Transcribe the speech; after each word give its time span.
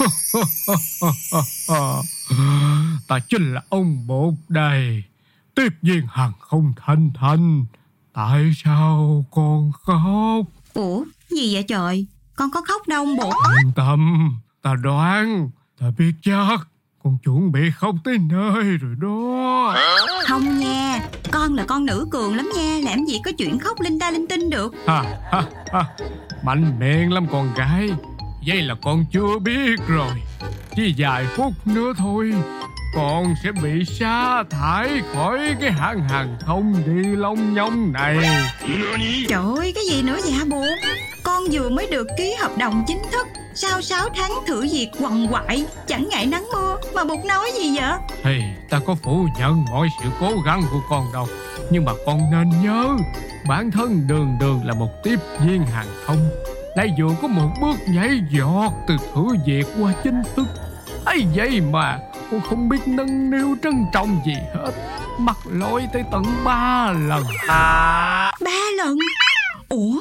Ta 3.08 3.18
chính 3.28 3.54
là 3.54 3.62
ông 3.68 4.06
bột 4.06 4.34
đây 4.48 5.04
Tiếp 5.54 5.68
viên 5.82 6.06
hàng 6.10 6.32
không 6.40 6.72
thanh 6.76 7.10
thanh. 7.14 7.64
Tại 8.12 8.52
sao 8.64 9.24
con 9.30 9.72
khóc? 9.82 10.46
Ủa 10.74 11.04
gì 11.28 11.54
vậy 11.54 11.64
trời? 11.68 12.06
Con 12.36 12.50
có 12.50 12.62
khóc 12.68 12.88
đâu 12.88 13.04
ông 13.04 13.16
bột 13.16 13.34
Yên 13.62 13.72
tâm 13.76 14.30
Ta 14.62 14.74
đoán 14.82 15.50
Ta 15.80 15.86
biết 15.98 16.12
chắc. 16.22 16.58
Con 17.02 17.18
chuẩn 17.24 17.52
bị 17.52 17.60
khóc 17.76 17.94
tới 18.04 18.18
nơi 18.18 18.64
rồi 18.64 18.94
đó. 19.00 19.76
Không 20.26 20.58
nha 20.58 21.00
Con 21.30 21.54
là 21.54 21.64
con 21.68 21.86
nữ 21.86 22.06
cường 22.10 22.36
lắm 22.36 22.50
nha. 22.56 22.78
Làm 22.84 23.04
gì 23.04 23.20
có 23.24 23.30
chuyện 23.38 23.58
khóc 23.58 23.80
linh 23.80 23.98
ta 23.98 24.10
linh 24.10 24.26
tinh 24.26 24.50
được. 24.50 24.74
Ha, 24.86 25.02
ha, 25.32 25.42
ha. 25.72 25.84
Mạnh 26.42 26.78
miệng 26.78 27.12
lắm 27.12 27.26
con 27.32 27.54
gái 27.54 27.90
Vậy 28.46 28.62
là 28.62 28.74
con 28.82 29.04
chưa 29.12 29.38
biết 29.38 29.80
rồi. 29.88 30.10
Chỉ 30.76 30.94
vài 30.98 31.24
phút 31.36 31.52
nữa 31.64 31.92
thôi. 31.98 32.32
Con 32.94 33.34
sẽ 33.44 33.52
bị 33.62 33.84
sa 33.84 34.44
thải 34.50 34.88
khỏi 35.14 35.38
cái 35.60 35.72
hãng 35.72 36.08
hàng 36.08 36.36
không 36.46 36.74
đi 36.86 37.16
long 37.16 37.54
nhông 37.54 37.92
này. 37.92 38.18
Trời 39.28 39.42
ơi 39.56 39.72
cái 39.74 39.84
gì 39.90 40.02
nữa 40.02 40.18
vậy 40.22 40.32
hả 40.32 40.44
bố? 40.48 40.64
Con 41.24 41.42
vừa 41.52 41.68
mới 41.68 41.86
được 41.90 42.06
ký 42.18 42.34
hợp 42.40 42.58
đồng 42.58 42.84
chính 42.86 43.02
thức. 43.12 43.26
Sau 43.54 43.82
6 43.82 44.08
tháng 44.16 44.32
thử 44.46 44.60
việc 44.60 44.88
quằn 45.00 45.26
quại 45.30 45.64
Chẳng 45.86 46.08
ngại 46.10 46.26
nắng 46.26 46.46
mưa 46.52 46.76
Mà 46.94 47.04
bụt 47.04 47.24
nói 47.24 47.50
gì 47.54 47.76
vậy? 47.76 47.92
Thì 48.22 48.42
ta 48.70 48.80
có 48.86 48.94
phủ 49.02 49.26
nhận 49.38 49.64
mọi 49.70 49.88
sự 50.02 50.08
cố 50.20 50.32
gắng 50.46 50.62
của 50.70 50.80
con 50.90 51.12
đâu. 51.12 51.28
Nhưng 51.70 51.84
mà 51.84 51.92
con 52.06 52.20
nên 52.30 52.62
nhớ 52.62 52.96
Bản 53.48 53.70
thân 53.70 54.06
đường 54.06 54.36
đường 54.40 54.60
là 54.64 54.74
một 54.74 54.90
tiếp 55.04 55.18
viên 55.40 55.66
hàng 55.66 55.86
không 56.04 56.30
Lại 56.74 56.94
vừa 56.98 57.08
có 57.22 57.28
một 57.28 57.50
bước 57.60 57.76
nhảy 57.88 58.20
giọt 58.30 58.72
từ 58.86 58.96
thử 59.14 59.22
việc 59.46 59.66
qua 59.80 59.92
chính 60.04 60.22
thức. 60.36 60.46
Ấy 61.04 61.26
vậy 61.34 61.60
mà 61.60 61.98
con 62.30 62.40
không 62.40 62.68
biết 62.68 62.78
nâng 62.86 63.30
niu 63.30 63.56
trân 63.62 63.84
trọng 63.92 64.20
gì 64.26 64.34
hết. 64.54 64.72
Mắc 65.18 65.36
lỗi 65.46 65.88
tới 65.92 66.02
tận 66.12 66.22
ba 66.44 66.92
lần. 66.92 67.22
Ba 67.48 68.60
lần? 68.76 68.96
Ủa 69.68 69.98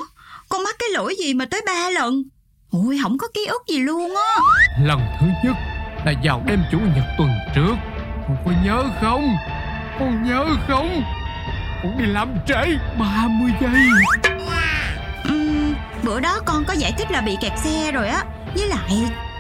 con 0.50 0.64
mắc 0.64 0.76
cái 0.80 0.90
lỗi 0.90 1.16
gì 1.20 1.34
mà 1.34 1.46
tới 1.52 1.62
ba 1.66 1.90
lần? 1.90 2.24
Ôi 2.72 3.00
không 3.04 3.18
có 3.18 3.28
ký 3.34 3.46
ức 3.46 3.62
gì 3.68 3.80
luôn 3.80 4.16
á. 4.16 4.36
Lần 4.84 5.00
thứ 5.20 5.28
nhất 5.44 5.56
là 6.06 6.14
vào 6.24 6.44
đêm 6.46 6.60
chủ 6.72 6.80
nhật 6.80 7.06
tuần 7.18 7.30
trước. 7.56 7.76
Con 8.28 8.38
có 8.46 8.52
nhớ 8.66 8.84
không? 9.02 9.36
Con 10.00 10.24
nhớ 10.24 10.46
không? 10.68 11.04
Con 11.84 11.98
đi 11.98 12.06
làm 12.06 12.30
trễ 12.48 12.64
30 13.00 13.52
giây 13.62 13.82
Bữa 16.04 16.20
đó 16.20 16.40
con 16.46 16.64
có 16.68 16.74
giải 16.74 16.94
thích 16.98 17.12
là 17.12 17.22
bị 17.22 17.36
kẹt 17.42 17.52
xe 17.64 17.92
rồi 17.92 18.08
á. 18.08 18.24
Với 18.56 18.68
lại 18.68 18.92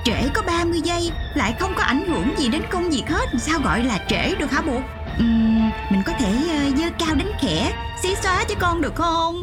trễ 0.05 0.29
có 0.33 0.41
30 0.47 0.81
giây 0.83 1.11
Lại 1.35 1.55
không 1.59 1.73
có 1.77 1.83
ảnh 1.83 2.03
hưởng 2.07 2.27
gì 2.37 2.49
đến 2.49 2.61
công 2.69 2.89
việc 2.89 3.03
hết. 3.07 3.25
Sao 3.37 3.59
gọi 3.63 3.83
là 3.83 3.99
trễ 4.09 4.35
được 4.35 4.51
hả 4.51 4.61
bụt 4.61 4.81
Ừm, 5.17 5.69
Mình 5.91 6.01
có 6.05 6.13
thể 6.19 6.31
ờ, 6.49 6.69
dơ 6.77 6.85
cao 6.99 7.15
đánh 7.15 7.31
khẽ 7.41 7.73
Xí 8.03 8.09
xóa 8.23 8.43
cho 8.49 8.55
con 8.59 8.81
được 8.81 8.95
không? 8.95 9.35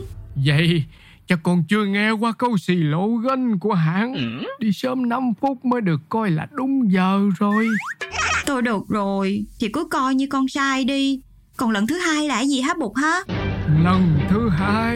Vậy 0.47 0.85
chắc 1.29 1.39
con 1.43 1.65
chưa 1.69 1.85
nghe 1.85 2.11
qua 2.11 2.33
câu 2.33 2.57
xì 2.59 2.75
lộ 2.75 3.09
gân 3.09 3.59
của 3.59 3.75
hãng 3.75 4.15
Đi 4.59 4.73
sớm 4.73 5.09
5 5.09 5.33
phút 5.41 5.65
mới 5.65 5.81
được 5.81 6.01
coi 6.09 6.31
là 6.31 6.47
đúng 6.53 6.93
giờ 6.93 7.21
rồi. 7.39 7.69
Thôi 8.47 8.63
được 8.63 8.83
rồi 8.89 9.45
Thì 9.61 9.69
cứ 9.69 9.85
coi 9.91 10.15
như 10.15 10.27
con 10.31 10.49
sai 10.49 10.85
đi. 10.85 11.21
Còn 11.57 11.71
lần 11.71 11.87
thứ 11.87 11.99
hai 11.99 12.29
là 12.29 12.35
cái 12.35 12.49
gì 12.49 12.61
hả 12.61 12.75
bụt 12.81 12.93
hả? 12.97 13.19
Lần 13.85 14.19
thứ 14.31 14.49
hai 14.49 14.96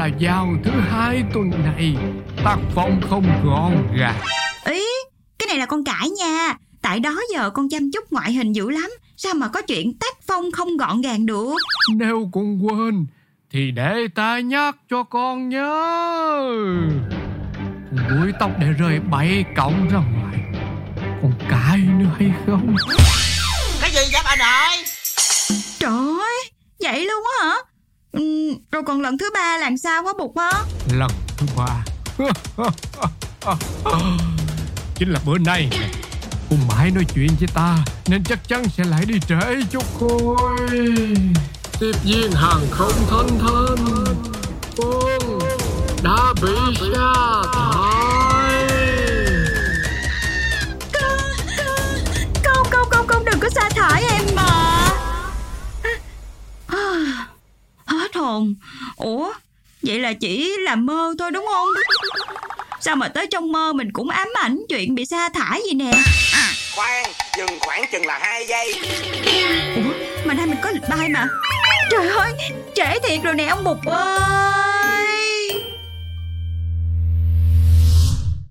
là 0.00 0.08
vào 0.20 0.54
thứ 0.64 0.70
hai 0.70 1.22
tuần 1.34 1.50
này. 1.50 1.96
Tác 2.44 2.56
phong 2.74 3.00
không 3.10 3.24
gọn 3.44 3.96
gàng 3.96 4.20
Ý 4.64 4.84
Cái 5.38 5.46
này 5.46 5.58
là 5.58 5.66
con 5.66 5.84
cãi 5.84 6.10
nha. 6.10 6.54
Tại 6.82 7.00
đó 7.00 7.20
giờ 7.34 7.50
con 7.50 7.68
chăm 7.68 7.90
chút 7.92 8.12
ngoại 8.12 8.32
hình 8.32 8.52
dữ 8.52 8.70
lắm. 8.70 8.90
Sao 9.16 9.34
mà 9.34 9.48
có 9.48 9.62
chuyện 9.62 9.98
tác 9.98 10.16
phong 10.26 10.52
không 10.52 10.76
gọn 10.76 11.00
gàng 11.00 11.26
được? 11.26 11.54
Nếu 11.96 12.30
con 12.32 12.66
quên 12.66 13.06
Thì 13.52 13.70
để 13.70 13.94
ta 14.14 14.38
nhắc 14.38 14.76
cho 14.90 15.02
con 15.02 15.48
nhớ. 15.48 15.82
Con 17.90 18.20
búi 18.20 18.32
tóc 18.40 18.50
để 18.60 18.66
rơi 18.66 19.00
bảy 19.10 19.44
cọng 19.56 19.88
ra 19.88 19.98
ngoài. 19.98 20.36
Con 21.22 21.32
cãi 21.50 21.78
nữa 21.78 22.10
hay 22.18 22.32
không? 22.46 22.76
Cái 23.80 23.90
gì 23.90 24.00
vậy 24.12 24.22
bà 24.24 24.36
nội? 24.36 24.84
Trời 25.78 25.92
ơi 26.20 26.50
Vậy 26.82 27.06
luôn 27.06 27.24
á 27.40 27.46
hả 27.46 27.54
ừ, 28.20 28.54
Rồi 28.72 28.82
còn 28.86 29.00
lần 29.00 29.18
thứ 29.18 29.30
ba 29.34 29.58
làm 29.58 29.76
sao 29.76 30.02
hả 30.04 30.12
bụt 30.18 30.30
hả 30.36 30.52
Lần 30.92 31.10
thứ 31.36 31.46
ba. 31.56 31.84
Chính 34.94 35.08
là 35.10 35.20
bữa 35.26 35.38
nay 35.38 35.68
nè 35.70 35.88
Cô 36.50 36.56
mãi 36.68 36.90
nói 36.90 37.04
chuyện 37.14 37.28
với 37.38 37.48
ta 37.54 37.76
Nên 38.06 38.24
chắc 38.24 38.48
chắn 38.48 38.64
sẽ 38.76 38.84
lại 38.84 39.04
đi 39.06 39.14
trễ 39.28 39.62
chút 39.70 39.84
thôi. 40.00 40.58
Tiếp 41.80 41.92
viên 42.04 42.32
hàng 42.32 42.66
không 42.70 42.92
thanh 43.10 43.38
thanh 43.38 44.04
Con 44.76 45.38
đã 46.04 46.34
bị 46.42 46.76
sa 46.94 47.42
thải 47.54 47.89
hồn 58.40 58.54
Ủa 58.96 59.32
Vậy 59.82 59.98
là 59.98 60.12
chỉ 60.12 60.56
là 60.58 60.74
mơ 60.74 61.14
thôi 61.18 61.30
đúng 61.30 61.46
không? 61.54 61.68
Sao 62.80 62.96
mà 62.96 63.08
tới 63.08 63.26
trong 63.26 63.52
mơ 63.52 63.72
mình 63.72 63.92
cũng 63.92 64.10
ám 64.10 64.28
ảnh 64.40 64.62
chuyện 64.68 64.94
bị 64.94 65.04
sa 65.04 65.28
thải 65.28 65.60
gì 65.66 65.74
nè? 65.74 65.90
Khoan 66.76 67.04
Dừng 67.38 67.58
khoảng 67.60 67.84
chừng 67.92 68.06
là 68.06 68.18
2 68.18 68.46
giây. 68.46 68.74
Ủa 69.76 69.92
mà 70.24 70.34
nay 70.34 70.46
mình 70.46 70.58
có 70.62 70.70
lịch 70.70 70.88
bay 70.90 71.08
mà. 71.08 71.28
Trời 71.90 72.08
ơi 72.08 72.32
Trễ 72.74 72.98
thiệt 72.98 73.22
rồi 73.22 73.34
nè 73.34 73.46
ông 73.46 73.64
Bụt 73.64 73.78
ơi 73.86 74.59